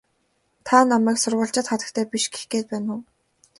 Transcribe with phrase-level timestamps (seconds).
[0.67, 3.01] Та намайг сурвалжит хатагтай биш гэх гээд байна уу?